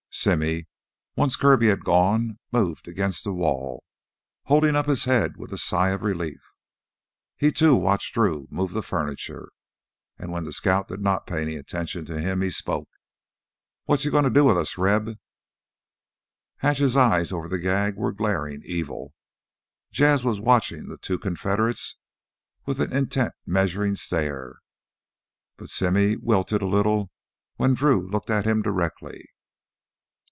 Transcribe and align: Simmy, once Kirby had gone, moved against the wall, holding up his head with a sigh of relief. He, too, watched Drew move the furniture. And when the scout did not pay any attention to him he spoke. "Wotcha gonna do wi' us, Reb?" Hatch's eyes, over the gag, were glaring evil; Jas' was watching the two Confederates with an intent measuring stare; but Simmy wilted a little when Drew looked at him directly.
Simmy, 0.13 0.67
once 1.15 1.37
Kirby 1.37 1.67
had 1.67 1.85
gone, 1.85 2.37
moved 2.51 2.89
against 2.89 3.23
the 3.23 3.31
wall, 3.31 3.85
holding 4.43 4.75
up 4.75 4.85
his 4.85 5.05
head 5.05 5.37
with 5.37 5.53
a 5.53 5.57
sigh 5.57 5.91
of 5.91 6.01
relief. 6.03 6.41
He, 7.37 7.49
too, 7.49 7.77
watched 7.77 8.13
Drew 8.13 8.45
move 8.51 8.73
the 8.73 8.83
furniture. 8.83 9.53
And 10.19 10.29
when 10.29 10.43
the 10.43 10.51
scout 10.51 10.89
did 10.89 10.99
not 10.99 11.25
pay 11.25 11.41
any 11.41 11.55
attention 11.55 12.03
to 12.07 12.19
him 12.19 12.41
he 12.41 12.49
spoke. 12.51 12.89
"Wotcha 13.87 14.11
gonna 14.11 14.29
do 14.29 14.43
wi' 14.43 14.51
us, 14.59 14.77
Reb?" 14.77 15.17
Hatch's 16.57 16.97
eyes, 16.97 17.31
over 17.31 17.47
the 17.47 17.57
gag, 17.57 17.95
were 17.95 18.11
glaring 18.11 18.63
evil; 18.65 19.13
Jas' 19.93 20.25
was 20.25 20.41
watching 20.41 20.89
the 20.89 20.97
two 20.97 21.17
Confederates 21.19 21.95
with 22.65 22.81
an 22.81 22.91
intent 22.91 23.33
measuring 23.45 23.95
stare; 23.95 24.57
but 25.55 25.69
Simmy 25.69 26.17
wilted 26.17 26.61
a 26.61 26.67
little 26.67 27.11
when 27.55 27.75
Drew 27.75 28.05
looked 28.05 28.29
at 28.29 28.43
him 28.45 28.61
directly. 28.61 29.23